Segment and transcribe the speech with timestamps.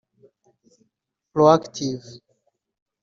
[1.31, 2.11] proactive